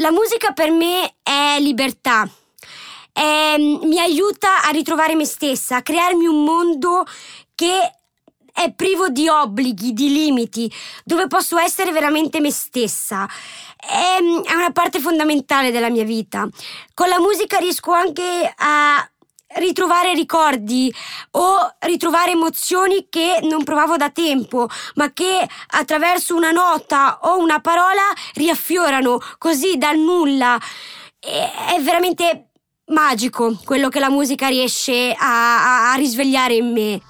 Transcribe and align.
La 0.00 0.10
musica 0.10 0.52
per 0.52 0.70
me 0.70 1.16
è 1.22 1.58
libertà. 1.60 2.26
È, 3.12 3.54
mi 3.58 4.00
aiuta 4.00 4.62
a 4.62 4.70
ritrovare 4.70 5.14
me 5.14 5.26
stessa, 5.26 5.76
a 5.76 5.82
crearmi 5.82 6.26
un 6.26 6.42
mondo 6.42 7.04
che 7.54 7.92
è 8.50 8.72
privo 8.72 9.10
di 9.10 9.28
obblighi, 9.28 9.92
di 9.92 10.10
limiti, 10.10 10.72
dove 11.04 11.26
posso 11.26 11.58
essere 11.58 11.92
veramente 11.92 12.40
me 12.40 12.50
stessa. 12.50 13.28
È, 13.76 14.16
è 14.16 14.54
una 14.54 14.70
parte 14.72 15.00
fondamentale 15.00 15.70
della 15.70 15.90
mia 15.90 16.04
vita. 16.04 16.48
Con 16.94 17.08
la 17.10 17.20
musica 17.20 17.58
riesco 17.58 17.92
anche 17.92 18.54
a 18.56 19.10
ritrovare 19.56 20.14
ricordi 20.14 20.92
o 21.32 21.74
ritrovare 21.80 22.32
emozioni 22.32 23.06
che 23.08 23.40
non 23.42 23.64
provavo 23.64 23.96
da 23.96 24.10
tempo, 24.10 24.68
ma 24.94 25.12
che 25.12 25.48
attraverso 25.68 26.34
una 26.34 26.50
nota 26.50 27.18
o 27.22 27.38
una 27.38 27.60
parola 27.60 28.02
riaffiorano 28.34 29.18
così 29.38 29.76
dal 29.76 29.98
nulla. 29.98 30.58
E 31.18 31.76
è 31.76 31.80
veramente 31.80 32.50
magico 32.86 33.58
quello 33.64 33.88
che 33.88 34.00
la 34.00 34.10
musica 34.10 34.48
riesce 34.48 35.14
a, 35.16 35.88
a, 35.88 35.92
a 35.92 35.94
risvegliare 35.94 36.54
in 36.54 36.72
me. 36.72 37.00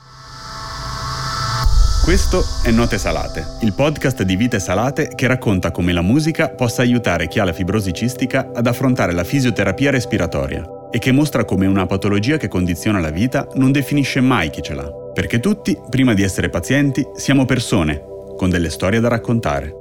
Questo 2.11 2.45
è 2.65 2.73
Note 2.73 2.99
Salate, 2.99 3.47
il 3.61 3.73
podcast 3.73 4.25
di 4.25 4.35
Vite 4.35 4.59
Salate 4.59 5.13
che 5.15 5.29
racconta 5.29 5.71
come 5.71 5.93
la 5.93 6.03
musica 6.03 6.49
possa 6.49 6.83
aiutare 6.83 7.29
chi 7.29 7.39
ha 7.39 7.45
la 7.45 7.53
fibrosi 7.53 7.93
cistica 7.93 8.51
ad 8.53 8.67
affrontare 8.67 9.13
la 9.13 9.23
fisioterapia 9.23 9.93
respiratoria 9.93 10.89
e 10.91 10.99
che 10.99 11.13
mostra 11.13 11.45
come 11.45 11.69
una 11.69 11.87
patologia 11.87 12.37
che 12.37 12.49
condiziona 12.49 12.99
la 12.99 13.11
vita 13.11 13.47
non 13.55 13.71
definisce 13.71 14.21
mai 14.21 14.51
chi 14.51 14.61
ce 14.61 14.75
l'ha. 14.75 14.91
Perché 15.15 15.39
tutti, 15.39 15.79
prima 15.89 16.13
di 16.13 16.25
essere 16.25 16.49
pazienti, 16.51 17.07
siamo 17.15 17.45
persone, 17.45 18.03
con 18.37 18.51
delle 18.51 18.71
storie 18.71 18.99
da 18.99 19.07
raccontare. 19.07 19.80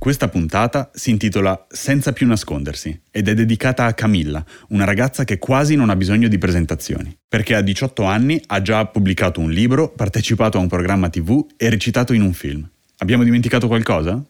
Questa 0.00 0.28
puntata 0.28 0.88
si 0.94 1.10
intitola 1.10 1.66
Senza 1.68 2.14
più 2.14 2.26
nascondersi 2.26 3.02
ed 3.10 3.28
è 3.28 3.34
dedicata 3.34 3.84
a 3.84 3.92
Camilla, 3.92 4.42
una 4.68 4.84
ragazza 4.84 5.24
che 5.24 5.38
quasi 5.38 5.76
non 5.76 5.90
ha 5.90 5.94
bisogno 5.94 6.26
di 6.26 6.38
presentazioni, 6.38 7.14
perché 7.28 7.54
a 7.54 7.60
18 7.60 8.04
anni 8.04 8.40
ha 8.46 8.62
già 8.62 8.86
pubblicato 8.86 9.40
un 9.40 9.50
libro, 9.50 9.90
partecipato 9.90 10.56
a 10.56 10.62
un 10.62 10.68
programma 10.68 11.10
tv 11.10 11.44
e 11.54 11.68
recitato 11.68 12.14
in 12.14 12.22
un 12.22 12.32
film. 12.32 12.66
Abbiamo 12.96 13.24
dimenticato 13.24 13.66
qualcosa? 13.66 14.24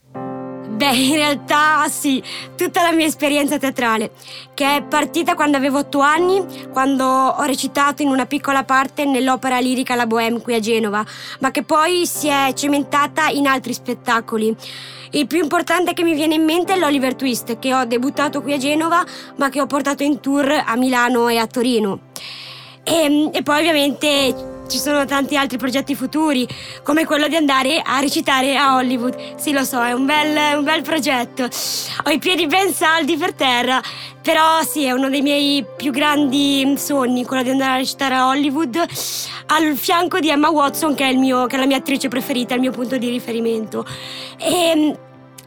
Beh, 0.71 0.97
in 0.97 1.15
realtà 1.15 1.87
sì, 1.89 2.23
tutta 2.57 2.83
la 2.83 2.93
mia 2.93 3.05
esperienza 3.05 3.59
teatrale, 3.59 4.13
che 4.55 4.77
è 4.77 4.83
partita 4.83 5.35
quando 5.35 5.59
avevo 5.59 5.79
otto 5.81 6.01
anni, 6.01 6.43
quando 6.73 7.05
ho 7.05 7.43
recitato 7.43 8.01
in 8.01 8.09
una 8.09 8.25
piccola 8.25 8.65
parte 8.65 9.05
nell'opera 9.05 9.59
lirica 9.59 9.95
La 9.95 10.07
Bohème 10.07 10.41
qui 10.41 10.55
a 10.55 10.61
Genova, 10.61 11.05
ma 11.41 11.51
che 11.51 11.65
poi 11.65 12.07
si 12.07 12.29
è 12.29 12.53
cementata 12.55 13.29
in 13.29 13.47
altri 13.47 13.75
spettacoli. 13.75 14.57
Il 15.11 15.27
più 15.27 15.43
importante 15.43 15.93
che 15.93 16.03
mi 16.03 16.15
viene 16.15 16.37
in 16.37 16.45
mente 16.45 16.73
è 16.73 16.79
l'Oliver 16.79 17.15
Twist, 17.15 17.59
che 17.59 17.75
ho 17.75 17.85
debuttato 17.85 18.41
qui 18.41 18.55
a 18.55 18.59
Genova, 18.59 19.05
ma 19.37 19.51
che 19.51 19.61
ho 19.61 19.67
portato 19.67 20.03
in 20.03 20.21
tour 20.21 20.63
a 20.65 20.77
Milano 20.77 21.29
e 21.29 21.37
a 21.37 21.47
Torino. 21.47 22.09
E, 22.85 23.29
e 23.33 23.43
poi 23.43 23.59
ovviamente 23.59 24.50
ci 24.71 24.79
sono 24.79 25.05
tanti 25.05 25.37
altri 25.37 25.59
progetti 25.59 25.95
futuri, 25.97 26.47
come 26.85 27.05
quello 27.05 27.27
di 27.27 27.35
andare 27.35 27.83
a 27.85 27.99
recitare 27.99 28.57
a 28.57 28.77
Hollywood. 28.77 29.35
Sì, 29.37 29.53
lo 29.53 29.65
so, 29.65 29.85
è 29.85 29.93
un 29.93 30.07
bel, 30.07 30.57
un 30.57 30.65
bel 30.65 30.83
progetto. 30.83 31.49
Ho 32.05 32.11
i 32.11 32.19
piedi 32.19 32.47
ben 32.47 32.73
saldi 32.73 33.17
per 33.17 33.35
terra, 33.35 33.83
però 34.23 34.63
sì, 34.63 34.85
è 34.85 34.93
uno 34.93 35.11
dei 35.11 35.23
miei 35.23 35.67
più 35.77 35.91
grandi 35.91 36.75
sogni, 36.77 37.25
quello 37.25 37.43
di 37.43 37.51
andare 37.51 37.73
a 37.73 37.77
recitare 37.77 38.15
a 38.15 38.29
Hollywood 38.29 38.77
al 39.47 39.77
fianco 39.77 40.21
di 40.21 40.31
Emma 40.31 40.51
Watson, 40.51 40.95
che 40.95 41.09
è, 41.09 41.15
mio, 41.15 41.47
che 41.47 41.57
è 41.57 41.59
la 41.59 41.67
mia 41.67 41.79
attrice 41.79 42.07
preferita, 42.09 42.55
il 42.55 42.61
mio 42.61 42.71
punto 42.71 42.97
di 42.97 43.11
riferimento. 43.11 43.85
E 44.39 44.97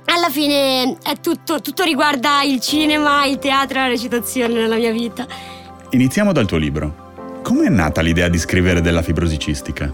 alla 0.06 0.30
fine 0.30 0.98
è 1.02 1.20
tutto, 1.22 1.62
tutto 1.62 1.84
riguarda 1.84 2.44
il 2.44 2.60
cinema, 2.60 3.26
il 3.26 3.40
teatro 3.40 3.80
e 3.80 3.82
la 3.84 3.88
recitazione 3.88 4.54
nella 4.54 4.76
mia 4.76 4.92
vita. 4.92 5.26
Iniziamo 5.92 6.34
dal 6.34 6.46
tuo 6.46 6.58
libro. 6.58 7.03
Come 7.44 7.66
è 7.66 7.70
nata 7.70 8.00
l'idea 8.00 8.30
di 8.30 8.38
scrivere 8.38 8.80
della 8.80 9.02
fibrosi 9.02 9.38
cistica? 9.38 9.92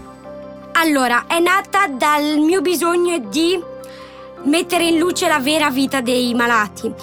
Allora, 0.74 1.24
è 1.26 1.40
nata 1.40 1.88
dal 1.88 2.38
mio 2.38 2.60
bisogno 2.60 3.18
di 3.18 3.60
mettere 4.44 4.84
in 4.84 4.98
luce 4.98 5.26
la 5.26 5.40
vera 5.40 5.68
vita 5.68 6.00
dei 6.00 6.32
malati. 6.32 6.94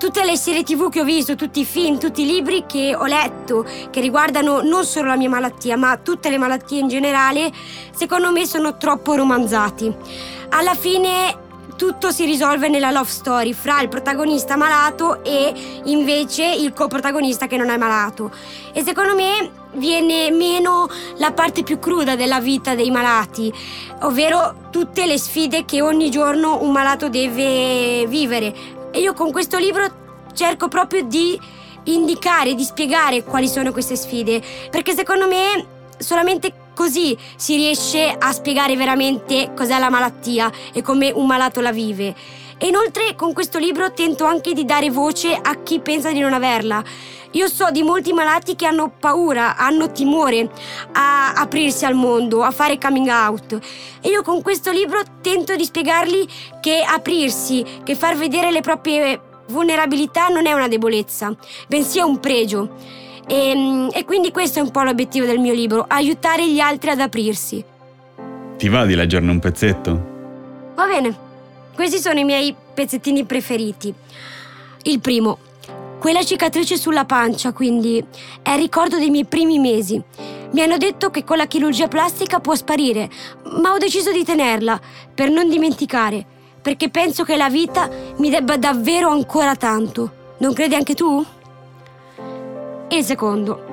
Tutte 0.00 0.24
le 0.24 0.36
serie 0.36 0.64
tv 0.64 0.90
che 0.90 1.00
ho 1.00 1.04
visto, 1.04 1.36
tutti 1.36 1.60
i 1.60 1.64
film, 1.64 2.00
tutti 2.00 2.22
i 2.22 2.26
libri 2.26 2.64
che 2.66 2.96
ho 2.96 3.06
letto, 3.06 3.64
che 3.90 4.00
riguardano 4.00 4.60
non 4.60 4.84
solo 4.84 5.06
la 5.06 5.16
mia 5.16 5.28
malattia, 5.28 5.76
ma 5.76 5.96
tutte 5.96 6.30
le 6.30 6.38
malattie 6.38 6.80
in 6.80 6.88
generale, 6.88 7.52
secondo 7.94 8.32
me 8.32 8.44
sono 8.44 8.76
troppo 8.76 9.14
romanzati. 9.14 9.94
Alla 10.48 10.74
fine 10.74 11.41
tutto 11.82 12.12
si 12.12 12.24
risolve 12.26 12.68
nella 12.68 12.92
love 12.92 13.10
story 13.10 13.52
fra 13.52 13.80
il 13.80 13.88
protagonista 13.88 14.54
malato 14.54 15.24
e 15.24 15.80
invece 15.86 16.44
il 16.44 16.72
coprotagonista 16.72 17.48
che 17.48 17.56
non 17.56 17.70
è 17.70 17.76
malato. 17.76 18.30
E 18.72 18.84
secondo 18.84 19.16
me 19.16 19.50
viene 19.72 20.30
meno 20.30 20.88
la 21.16 21.32
parte 21.32 21.64
più 21.64 21.80
cruda 21.80 22.14
della 22.14 22.40
vita 22.40 22.76
dei 22.76 22.92
malati, 22.92 23.52
ovvero 24.02 24.68
tutte 24.70 25.06
le 25.06 25.18
sfide 25.18 25.64
che 25.64 25.82
ogni 25.82 26.08
giorno 26.08 26.62
un 26.62 26.70
malato 26.70 27.08
deve 27.08 28.06
vivere. 28.06 28.54
E 28.92 29.00
io 29.00 29.12
con 29.12 29.32
questo 29.32 29.58
libro 29.58 29.84
cerco 30.34 30.68
proprio 30.68 31.02
di 31.02 31.36
indicare, 31.86 32.54
di 32.54 32.62
spiegare 32.62 33.24
quali 33.24 33.48
sono 33.48 33.72
queste 33.72 33.96
sfide, 33.96 34.40
perché 34.70 34.94
secondo 34.94 35.26
me 35.26 35.66
solamente 35.98 36.61
Così 36.74 37.16
si 37.36 37.56
riesce 37.56 38.14
a 38.18 38.32
spiegare 38.32 38.76
veramente 38.76 39.52
cos'è 39.54 39.78
la 39.78 39.90
malattia 39.90 40.50
e 40.72 40.82
come 40.82 41.10
un 41.10 41.26
malato 41.26 41.60
la 41.60 41.72
vive. 41.72 42.14
E 42.56 42.68
inoltre 42.68 43.14
con 43.16 43.32
questo 43.32 43.58
libro 43.58 43.92
tento 43.92 44.24
anche 44.24 44.52
di 44.52 44.64
dare 44.64 44.90
voce 44.90 45.34
a 45.34 45.62
chi 45.62 45.80
pensa 45.80 46.12
di 46.12 46.20
non 46.20 46.32
averla. 46.32 46.82
Io 47.32 47.48
so 47.48 47.70
di 47.70 47.82
molti 47.82 48.12
malati 48.12 48.56
che 48.56 48.66
hanno 48.66 48.88
paura, 48.88 49.56
hanno 49.56 49.90
timore 49.90 50.50
a 50.92 51.32
aprirsi 51.32 51.84
al 51.84 51.94
mondo, 51.94 52.42
a 52.42 52.50
fare 52.50 52.78
coming 52.78 53.08
out. 53.08 53.58
E 54.00 54.08
io 54.08 54.22
con 54.22 54.42
questo 54.42 54.70
libro 54.70 55.00
tento 55.20 55.56
di 55.56 55.64
spiegargli 55.64 56.26
che 56.60 56.84
aprirsi, 56.86 57.64
che 57.84 57.96
far 57.96 58.16
vedere 58.16 58.50
le 58.50 58.60
proprie 58.60 59.20
vulnerabilità 59.48 60.28
non 60.28 60.46
è 60.46 60.52
una 60.52 60.68
debolezza, 60.68 61.34
bensì 61.68 61.98
è 61.98 62.02
un 62.02 62.20
pregio. 62.20 63.00
E, 63.26 63.50
ehm, 63.50 63.90
e 63.92 64.04
quindi 64.04 64.30
questo 64.30 64.58
è 64.58 64.62
un 64.62 64.70
po' 64.70 64.82
l'obiettivo 64.82 65.26
del 65.26 65.38
mio 65.38 65.52
libro, 65.52 65.84
aiutare 65.88 66.48
gli 66.48 66.60
altri 66.60 66.90
ad 66.90 67.00
aprirsi. 67.00 67.64
Ti 68.56 68.68
va 68.68 68.84
di 68.84 68.94
leggerne 68.94 69.30
un 69.30 69.38
pezzetto? 69.38 70.10
Va 70.74 70.86
bene. 70.86 71.30
Questi 71.74 71.98
sono 71.98 72.18
i 72.18 72.24
miei 72.24 72.54
pezzettini 72.74 73.24
preferiti. 73.24 73.92
Il 74.82 75.00
primo, 75.00 75.38
quella 75.98 76.24
cicatrice 76.24 76.76
sulla 76.76 77.04
pancia, 77.04 77.52
quindi 77.52 78.04
è 78.42 78.50
il 78.50 78.58
ricordo 78.58 78.98
dei 78.98 79.10
miei 79.10 79.24
primi 79.24 79.58
mesi. 79.58 80.02
Mi 80.50 80.60
hanno 80.60 80.76
detto 80.76 81.10
che 81.10 81.24
con 81.24 81.36
la 81.36 81.46
chirurgia 81.46 81.88
plastica 81.88 82.40
può 82.40 82.54
sparire, 82.54 83.08
ma 83.60 83.72
ho 83.72 83.78
deciso 83.78 84.12
di 84.12 84.24
tenerla 84.24 84.80
per 85.14 85.30
non 85.30 85.48
dimenticare, 85.48 86.24
perché 86.60 86.90
penso 86.90 87.24
che 87.24 87.36
la 87.36 87.48
vita 87.48 87.88
mi 88.16 88.30
debba 88.30 88.56
davvero 88.56 89.08
ancora 89.08 89.56
tanto. 89.56 90.34
Non 90.38 90.52
credi 90.52 90.74
anche 90.74 90.94
tu? 90.94 91.24
E 92.92 92.98
il 92.98 93.04
secondo. 93.06 93.64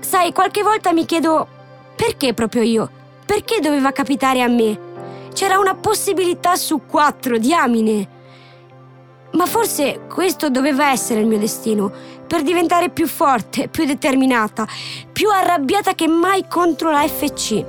Sai, 0.00 0.34
qualche 0.34 0.62
volta 0.62 0.92
mi 0.92 1.06
chiedo 1.06 1.46
perché 1.96 2.34
proprio 2.34 2.60
io? 2.60 2.90
Perché 3.24 3.60
doveva 3.60 3.92
capitare 3.92 4.42
a 4.42 4.46
me? 4.46 4.78
C'era 5.32 5.58
una 5.58 5.74
possibilità 5.74 6.54
su 6.54 6.82
quattro, 6.86 7.38
diamine. 7.38 8.08
Ma 9.32 9.46
forse 9.46 10.02
questo 10.06 10.50
doveva 10.50 10.90
essere 10.90 11.20
il 11.20 11.26
mio 11.28 11.38
destino, 11.38 11.90
per 12.26 12.42
diventare 12.42 12.90
più 12.90 13.06
forte, 13.06 13.68
più 13.68 13.86
determinata, 13.86 14.68
più 15.10 15.30
arrabbiata 15.30 15.94
che 15.94 16.06
mai 16.06 16.44
contro 16.46 16.90
la 16.90 17.08
FC. 17.08 17.64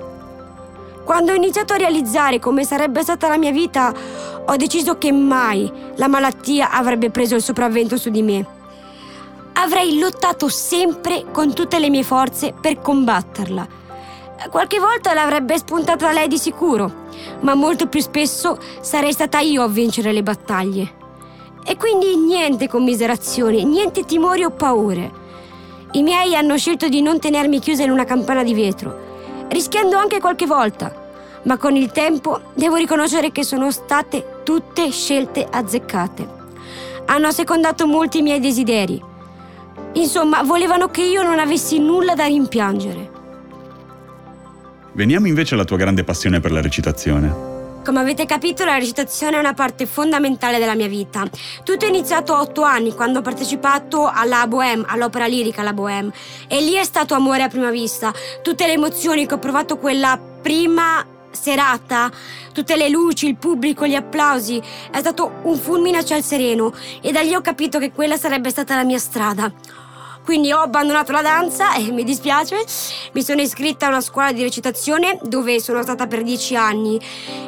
Quando 1.05 1.31
ho 1.31 1.35
iniziato 1.35 1.71
a 1.71 1.77
realizzare 1.77 2.39
come 2.39 2.65
sarebbe 2.65 3.03
stata 3.03 3.29
la 3.29 3.37
mia 3.37 3.51
vita, 3.51 3.93
ho 4.45 4.55
deciso 4.57 4.97
che 4.97 5.13
mai 5.13 5.71
la 5.95 6.09
malattia 6.09 6.71
avrebbe 6.71 7.09
preso 7.09 7.35
il 7.35 7.41
sopravvento 7.41 7.95
su 7.95 8.09
di 8.09 8.21
me 8.21 8.59
avrei 9.61 9.99
lottato 9.99 10.49
sempre 10.49 11.25
con 11.31 11.53
tutte 11.53 11.77
le 11.77 11.91
mie 11.91 12.01
forze 12.01 12.51
per 12.59 12.81
combatterla. 12.81 13.67
Qualche 14.49 14.79
volta 14.79 15.13
l'avrebbe 15.13 15.55
spuntata 15.59 16.11
lei 16.11 16.27
di 16.27 16.39
sicuro, 16.39 16.91
ma 17.41 17.53
molto 17.53 17.85
più 17.85 18.01
spesso 18.01 18.57
sarei 18.81 19.13
stata 19.13 19.37
io 19.37 19.61
a 19.61 19.67
vincere 19.67 20.13
le 20.13 20.23
battaglie. 20.23 20.99
E 21.63 21.77
quindi 21.77 22.15
niente 22.15 22.67
commiserazioni, 22.67 23.63
niente 23.63 24.03
timori 24.03 24.43
o 24.43 24.49
paure. 24.49 25.19
I 25.91 26.01
miei 26.01 26.35
hanno 26.35 26.57
scelto 26.57 26.87
di 26.87 27.03
non 27.03 27.19
tenermi 27.19 27.59
chiusa 27.59 27.83
in 27.83 27.91
una 27.91 28.05
campana 28.05 28.41
di 28.41 28.55
vetro, 28.55 29.45
rischiando 29.49 29.95
anche 29.95 30.19
qualche 30.19 30.47
volta, 30.47 30.91
ma 31.43 31.57
con 31.57 31.75
il 31.75 31.91
tempo 31.91 32.41
devo 32.55 32.77
riconoscere 32.77 33.31
che 33.31 33.43
sono 33.43 33.69
state 33.69 34.41
tutte 34.43 34.89
scelte 34.89 35.47
azzeccate. 35.47 36.39
Hanno 37.05 37.29
secondato 37.29 37.85
molti 37.85 38.23
miei 38.23 38.39
desideri, 38.39 39.09
Insomma, 39.93 40.43
volevano 40.43 40.89
che 40.89 41.01
io 41.01 41.23
non 41.23 41.39
avessi 41.39 41.79
nulla 41.79 42.15
da 42.15 42.25
rimpiangere. 42.25 43.19
Veniamo 44.93 45.27
invece 45.27 45.53
alla 45.53 45.65
tua 45.65 45.77
grande 45.77 46.03
passione 46.03 46.39
per 46.39 46.51
la 46.51 46.61
recitazione. 46.61 47.49
Come 47.83 47.99
avete 47.99 48.25
capito, 48.25 48.63
la 48.63 48.77
recitazione 48.77 49.37
è 49.37 49.39
una 49.39 49.53
parte 49.53 49.87
fondamentale 49.87 50.59
della 50.59 50.75
mia 50.75 50.87
vita. 50.87 51.25
Tutto 51.63 51.85
è 51.85 51.87
iniziato 51.87 52.33
a 52.33 52.41
otto 52.41 52.61
anni, 52.61 52.93
quando 52.93 53.19
ho 53.19 53.21
partecipato 53.23 54.07
alla 54.07 54.45
Bohème, 54.47 54.83
all'opera 54.85 55.25
lirica 55.25 55.63
La 55.63 55.73
Bohème. 55.73 56.11
E 56.47 56.61
lì 56.61 56.73
è 56.73 56.83
stato 56.83 57.15
amore 57.15 57.41
a 57.41 57.47
prima 57.47 57.71
vista. 57.71 58.13
Tutte 58.43 58.67
le 58.67 58.73
emozioni 58.73 59.25
che 59.25 59.33
ho 59.33 59.39
provato 59.39 59.77
quella 59.77 60.19
prima 60.41 61.03
serata, 61.31 62.11
tutte 62.53 62.75
le 62.75 62.89
luci, 62.89 63.27
il 63.27 63.37
pubblico, 63.37 63.85
gli 63.85 63.95
applausi, 63.95 64.61
è 64.91 64.99
stato 64.99 65.39
un 65.43 65.57
fulmine 65.57 65.97
a 65.97 66.03
ciel 66.03 66.23
sereno 66.23 66.73
e 67.01 67.11
da 67.11 67.21
lì 67.21 67.33
ho 67.33 67.41
capito 67.41 67.79
che 67.79 67.91
quella 67.91 68.17
sarebbe 68.17 68.49
stata 68.49 68.75
la 68.75 68.83
mia 68.83 68.99
strada. 68.99 69.51
Quindi 70.23 70.51
ho 70.51 70.59
abbandonato 70.59 71.11
la 71.11 71.21
danza 71.21 71.73
e 71.75 71.91
mi 71.91 72.03
dispiace, 72.03 72.63
mi 73.13 73.23
sono 73.23 73.41
iscritta 73.41 73.87
a 73.87 73.89
una 73.89 74.01
scuola 74.01 74.31
di 74.31 74.43
recitazione 74.43 75.19
dove 75.23 75.59
sono 75.59 75.81
stata 75.81 76.05
per 76.05 76.21
dieci 76.21 76.55
anni 76.55 77.01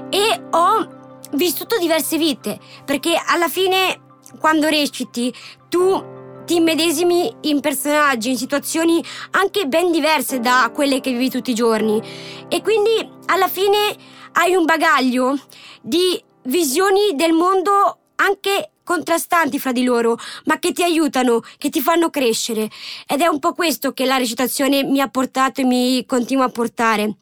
e 0.10 0.42
ho 0.50 1.02
vissuto 1.32 1.78
diverse 1.78 2.18
vite, 2.18 2.60
perché 2.84 3.22
alla 3.24 3.48
fine 3.48 4.00
quando 4.40 4.68
reciti 4.68 5.34
tu 5.70 6.13
ti 6.46 6.56
immedesimi 6.56 7.34
in 7.42 7.60
personaggi, 7.60 8.30
in 8.30 8.38
situazioni 8.38 9.04
anche 9.32 9.66
ben 9.66 9.92
diverse 9.92 10.40
da 10.40 10.70
quelle 10.74 11.00
che 11.00 11.12
vivi 11.12 11.30
tutti 11.30 11.52
i 11.52 11.56
giorni 11.56 12.02
e 12.48 12.62
quindi 12.62 13.10
alla 13.28 13.48
fine 13.48 13.96
hai 14.34 14.56
un 14.56 14.66
bagaglio 14.66 15.40
di 15.82 16.22
visioni 16.44 17.16
del 17.16 17.34
mondo 17.34 17.98
anche 18.16 18.72
contrastanti 18.84 19.60
fra 19.60 19.72
di 19.72 19.84
loro, 19.84 20.18
ma 20.46 20.60
che 20.60 20.74
ti 20.74 20.84
aiutano, 20.84 21.42
che 21.58 21.70
ti 21.70 21.82
fanno 21.82 22.10
crescere. 22.10 22.70
Ed 23.08 23.22
è 23.22 23.28
un 23.28 23.40
po' 23.40 23.54
questo 23.54 23.94
che 23.94 24.06
la 24.06 24.18
recitazione 24.18 24.84
mi 24.84 25.00
ha 25.00 25.08
portato 25.08 25.62
e 25.62 25.66
mi 25.66 26.06
continua 26.06 26.46
a 26.46 26.50
portare. 26.50 27.16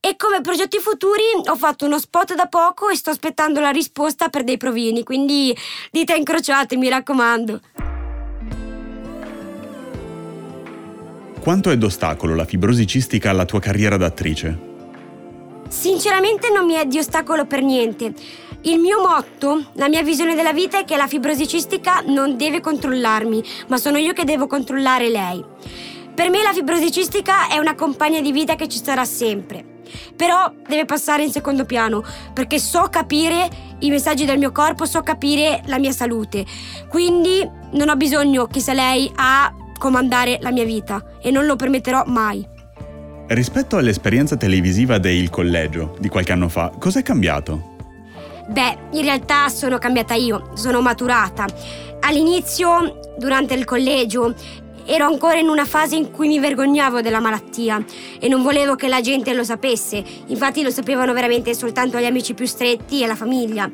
E 0.00 0.16
come 0.16 0.40
progetti 0.40 0.78
futuri 0.78 1.22
ho 1.46 1.56
fatto 1.56 1.84
uno 1.84 1.98
spot 1.98 2.34
da 2.34 2.46
poco 2.46 2.88
e 2.88 2.96
sto 2.96 3.10
aspettando 3.10 3.60
la 3.60 3.70
risposta 3.70 4.30
per 4.30 4.44
dei 4.44 4.56
provini, 4.56 5.04
quindi 5.04 5.56
dite 5.90 6.16
incrociate, 6.16 6.76
mi 6.76 6.88
raccomando. 6.88 7.89
Quanto 11.40 11.70
è 11.70 11.78
d'ostacolo 11.78 12.34
la 12.34 12.44
fibrosi 12.44 12.86
cistica 12.86 13.30
alla 13.30 13.46
tua 13.46 13.60
carriera 13.60 13.96
d'attrice? 13.96 14.58
Sinceramente 15.68 16.50
non 16.50 16.66
mi 16.66 16.74
è 16.74 16.84
di 16.84 16.98
ostacolo 16.98 17.46
per 17.46 17.62
niente. 17.62 18.12
Il 18.62 18.78
mio 18.78 19.00
motto, 19.00 19.70
la 19.72 19.88
mia 19.88 20.02
visione 20.02 20.34
della 20.34 20.52
vita 20.52 20.80
è 20.80 20.84
che 20.84 20.98
la 20.98 21.06
fibrosi 21.06 21.48
cistica 21.48 22.02
non 22.06 22.36
deve 22.36 22.60
controllarmi, 22.60 23.42
ma 23.68 23.78
sono 23.78 23.96
io 23.96 24.12
che 24.12 24.24
devo 24.24 24.46
controllare 24.46 25.08
lei. 25.08 25.42
Per 26.14 26.28
me 26.28 26.42
la 26.42 26.52
fibrosi 26.52 26.90
cistica 26.90 27.48
è 27.48 27.56
una 27.56 27.74
compagna 27.74 28.20
di 28.20 28.32
vita 28.32 28.54
che 28.54 28.68
ci 28.68 28.82
sarà 28.82 29.06
sempre. 29.06 29.64
Però 30.14 30.52
deve 30.68 30.84
passare 30.84 31.24
in 31.24 31.32
secondo 31.32 31.64
piano, 31.64 32.04
perché 32.34 32.58
so 32.58 32.88
capire 32.90 33.48
i 33.78 33.88
messaggi 33.88 34.26
del 34.26 34.38
mio 34.38 34.52
corpo, 34.52 34.84
so 34.84 35.00
capire 35.00 35.62
la 35.66 35.78
mia 35.78 35.92
salute. 35.92 36.44
Quindi 36.90 37.48
non 37.72 37.88
ho 37.88 37.96
bisogno 37.96 38.46
che 38.46 38.60
sia 38.60 38.74
lei 38.74 39.10
a 39.16 39.54
comandare 39.80 40.36
la 40.42 40.52
mia 40.52 40.64
vita 40.64 41.02
e 41.22 41.30
non 41.30 41.46
lo 41.46 41.56
permetterò 41.56 42.02
mai. 42.04 42.46
Rispetto 43.28 43.78
all'esperienza 43.78 44.36
televisiva 44.36 44.98
del 44.98 45.30
Collegio 45.30 45.96
di 45.98 46.08
qualche 46.08 46.32
anno 46.32 46.50
fa, 46.50 46.70
cos'è 46.78 47.02
cambiato? 47.02 47.76
Beh, 48.48 48.76
in 48.90 49.02
realtà 49.02 49.48
sono 49.48 49.78
cambiata 49.78 50.12
io, 50.14 50.50
sono 50.54 50.82
maturata. 50.82 51.46
All'inizio, 52.00 53.00
durante 53.16 53.54
il 53.54 53.64
collegio, 53.64 54.34
ero 54.84 55.06
ancora 55.06 55.38
in 55.38 55.48
una 55.48 55.64
fase 55.64 55.94
in 55.94 56.10
cui 56.10 56.28
mi 56.28 56.40
vergognavo 56.40 57.00
della 57.00 57.20
malattia 57.20 57.82
e 58.18 58.28
non 58.28 58.42
volevo 58.42 58.74
che 58.74 58.88
la 58.88 59.00
gente 59.00 59.32
lo 59.32 59.44
sapesse, 59.44 60.02
infatti 60.26 60.62
lo 60.62 60.70
sapevano 60.70 61.12
veramente 61.12 61.54
soltanto 61.54 61.98
gli 61.98 62.04
amici 62.04 62.34
più 62.34 62.46
stretti 62.46 63.02
e 63.02 63.06
la 63.06 63.14
famiglia. 63.14 63.70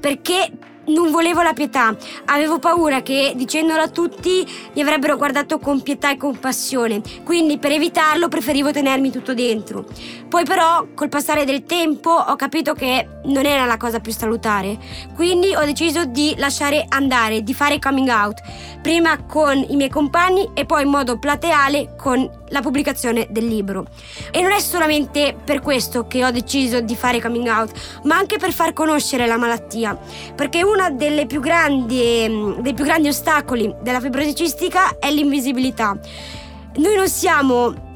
Perché 0.00 0.50
non 0.88 1.10
volevo 1.10 1.42
la 1.42 1.52
pietà, 1.52 1.96
avevo 2.26 2.58
paura 2.58 3.02
che 3.02 3.32
dicendolo 3.34 3.80
a 3.80 3.88
tutti 3.88 4.46
mi 4.74 4.80
avrebbero 4.80 5.16
guardato 5.16 5.58
con 5.58 5.82
pietà 5.82 6.10
e 6.10 6.16
compassione, 6.16 7.00
quindi 7.24 7.58
per 7.58 7.72
evitarlo 7.72 8.28
preferivo 8.28 8.70
tenermi 8.70 9.10
tutto 9.10 9.34
dentro. 9.34 9.84
Poi 10.28 10.44
però 10.44 10.86
col 10.94 11.08
passare 11.08 11.44
del 11.44 11.64
tempo 11.64 12.10
ho 12.10 12.36
capito 12.36 12.74
che 12.74 13.06
non 13.24 13.46
era 13.46 13.64
la 13.64 13.76
cosa 13.76 14.00
più 14.00 14.12
salutare, 14.12 14.78
quindi 15.14 15.54
ho 15.54 15.64
deciso 15.64 16.04
di 16.04 16.34
lasciare 16.36 16.84
andare, 16.88 17.42
di 17.42 17.54
fare 17.54 17.78
coming 17.78 18.08
out, 18.08 18.40
prima 18.82 19.24
con 19.24 19.64
i 19.68 19.76
miei 19.76 19.90
compagni 19.90 20.50
e 20.54 20.64
poi 20.64 20.82
in 20.82 20.90
modo 20.90 21.18
plateale 21.18 21.94
con 21.96 22.37
la 22.48 22.60
pubblicazione 22.60 23.26
del 23.30 23.46
libro. 23.46 23.86
E 24.30 24.40
non 24.40 24.52
è 24.52 24.60
solamente 24.60 25.36
per 25.44 25.60
questo 25.60 26.06
che 26.06 26.24
ho 26.24 26.30
deciso 26.30 26.80
di 26.80 26.94
fare 26.94 27.20
coming 27.20 27.48
out, 27.48 27.72
ma 28.04 28.16
anche 28.16 28.38
per 28.38 28.52
far 28.52 28.72
conoscere 28.72 29.26
la 29.26 29.36
malattia, 29.36 29.98
perché 30.34 30.62
uno 30.62 30.90
dei 30.90 31.26
più 31.26 31.40
grandi 31.40 33.08
ostacoli 33.08 33.74
della 33.82 34.00
fibrosi 34.00 34.34
cistica 34.34 34.98
è 34.98 35.10
l'invisibilità. 35.10 35.98
Noi 36.76 36.96
non 36.96 37.08
siamo 37.08 37.86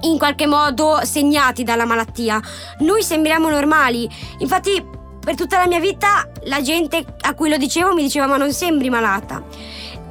in 0.00 0.18
qualche 0.18 0.46
modo 0.46 1.00
segnati 1.02 1.62
dalla 1.62 1.84
malattia, 1.86 2.40
noi 2.80 3.02
sembriamo 3.02 3.48
normali, 3.48 4.08
infatti 4.38 4.84
per 5.24 5.34
tutta 5.34 5.58
la 5.58 5.66
mia 5.66 5.80
vita 5.80 6.28
la 6.44 6.60
gente 6.60 7.02
a 7.22 7.32
cui 7.32 7.48
lo 7.48 7.56
dicevo 7.56 7.94
mi 7.94 8.02
diceva 8.02 8.26
ma 8.26 8.36
non 8.36 8.52
sembri 8.52 8.90
malata. 8.90 9.42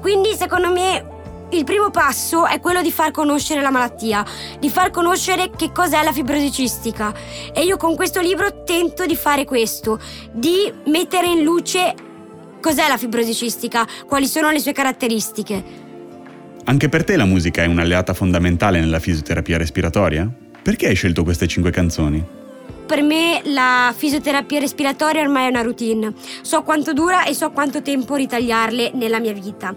Quindi 0.02 0.34
secondo 0.36 0.72
me 0.72 1.13
il 1.56 1.64
primo 1.64 1.92
passo 1.92 2.48
è 2.48 2.60
quello 2.60 2.82
di 2.82 2.92
far 2.92 3.12
conoscere 3.12 3.62
la 3.62 3.70
malattia, 3.70 4.26
di 4.60 4.70
far 4.70 4.90
conoscere 4.90 5.52
che 5.56 5.72
cos'è 5.72 6.04
la 6.04 6.12
fibrosi 6.12 6.52
cistica. 6.52 7.14
E 7.54 7.64
io 7.64 7.78
con 7.78 7.96
questo 7.96 8.22
libro 8.22 8.64
tento 8.64 9.06
di 9.06 9.16
fare 9.16 9.46
questo, 9.46 10.00
di 10.32 10.72
mettere 10.86 11.28
in 11.28 11.44
luce 11.44 11.94
cos'è 12.60 12.88
la 12.88 12.98
fibrosi 12.98 13.34
cistica, 13.34 13.88
quali 14.08 14.26
sono 14.26 14.50
le 14.50 14.60
sue 14.60 14.72
caratteristiche. 14.72 15.64
Anche 16.66 16.90
per 16.90 17.04
te 17.04 17.18
la 17.18 17.26
musica 17.26 17.62
è 17.62 17.68
un'alleata 17.68 18.14
fondamentale 18.14 18.80
nella 18.80 19.00
fisioterapia 19.00 19.58
respiratoria? 19.58 20.30
Perché 20.62 20.88
hai 20.88 20.96
scelto 20.96 21.24
queste 21.24 21.46
cinque 21.46 21.72
canzoni? 21.72 22.24
Per 22.86 23.02
me 23.02 23.42
la 23.46 23.94
fisioterapia 23.96 24.60
respiratoria 24.60 25.22
ormai 25.22 25.46
è 25.46 25.50
una 25.50 25.62
routine. 25.62 26.14
So 26.42 26.64
quanto 26.64 26.94
dura 26.94 27.26
e 27.26 27.34
so 27.34 27.52
quanto 27.52 27.82
tempo 27.82 28.16
ritagliarle 28.16 28.92
nella 28.94 29.20
mia 29.20 29.34
vita. 29.34 29.76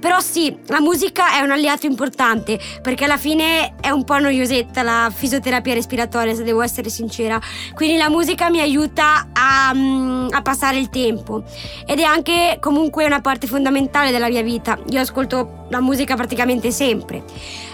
Però 0.00 0.18
sì, 0.20 0.56
la 0.66 0.80
musica 0.80 1.34
è 1.38 1.40
un 1.40 1.50
alleato 1.50 1.84
importante 1.84 2.58
perché 2.80 3.04
alla 3.04 3.18
fine 3.18 3.74
è 3.80 3.90
un 3.90 4.04
po' 4.04 4.18
noiosetta 4.18 4.82
la 4.82 5.12
fisioterapia 5.14 5.74
respiratoria, 5.74 6.34
se 6.34 6.42
devo 6.42 6.62
essere 6.62 6.88
sincera. 6.88 7.38
Quindi 7.74 7.98
la 7.98 8.08
musica 8.08 8.48
mi 8.48 8.60
aiuta 8.60 9.28
a, 9.32 9.72
mm, 9.74 10.28
a 10.30 10.40
passare 10.40 10.78
il 10.78 10.88
tempo 10.88 11.44
ed 11.86 11.98
è 11.98 12.02
anche 12.02 12.56
comunque 12.60 13.04
una 13.04 13.20
parte 13.20 13.46
fondamentale 13.46 14.10
della 14.10 14.28
mia 14.28 14.42
vita. 14.42 14.78
Io 14.88 15.00
ascolto 15.00 15.66
la 15.68 15.80
musica 15.80 16.16
praticamente 16.16 16.70
sempre. 16.70 17.22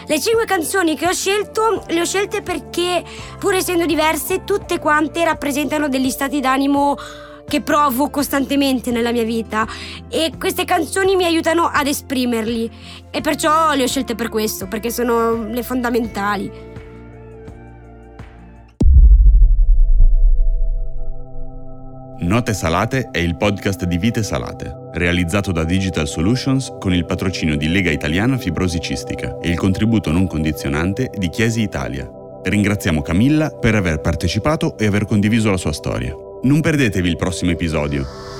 Le 0.09 0.21
cinque 0.21 0.45
canzoni 0.47 0.97
che 0.97 1.07
ho 1.07 1.13
scelto 1.13 1.85
le 1.89 2.01
ho 2.01 2.05
scelte 2.05 2.43
perché, 2.43 3.05
pur 3.39 3.55
essendo 3.55 3.87
diverse, 3.87 4.45
tutte 4.45 4.79
quante 4.79 5.25
rappresentano 5.25 5.89
degli 5.89 6.11
stati 6.11 6.41
d'animo 6.41 6.97
che 7.47 7.61
provo 7.61 8.11
costantemente 8.11 8.91
nella 8.91 9.13
mia 9.13 9.25
vita 9.25 9.67
e 10.09 10.33
queste 10.39 10.65
canzoni 10.65 11.17
mi 11.17 11.25
aiutano 11.25 11.71
ad 11.73 11.87
esprimerli 11.87 12.71
e 13.11 13.21
perciò 13.21 13.75
le 13.75 13.85
ho 13.85 13.87
scelte 13.87 14.15
per 14.15 14.29
questo, 14.29 14.67
perché 14.67 14.91
sono 14.91 15.47
le 15.47 15.63
fondamentali. 15.63 16.75
Note 22.19 22.55
Salate 22.55 23.11
è 23.13 23.19
il 23.19 23.37
podcast 23.37 23.85
di 23.85 23.99
Vite 23.99 24.23
Salate, 24.23 24.89
realizzato 24.95 25.53
da 25.53 25.65
Digital 25.65 26.09
Solutions 26.09 26.75
con 26.81 26.95
il 26.95 27.05
patrocinio 27.05 27.57
di 27.57 27.69
Lega 27.69 27.91
Italiana 27.91 28.39
Fibrosi 28.39 28.81
Cistica 28.81 29.39
e 29.39 29.51
il 29.51 29.57
contributo 29.57 30.11
non 30.11 30.27
condizionante 30.27 31.11
di 31.17 31.29
Chiesi 31.29 31.61
Italia. 31.61 32.11
Ringraziamo 32.43 33.03
Camilla 33.03 33.51
per 33.51 33.75
aver 33.75 34.01
partecipato 34.01 34.79
e 34.79 34.87
aver 34.87 35.05
condiviso 35.05 35.51
la 35.51 35.59
sua 35.59 35.73
storia. 35.73 36.26
Non 36.43 36.61
perdetevi 36.61 37.09
il 37.09 37.17
prossimo 37.17 37.51
episodio. 37.51 38.36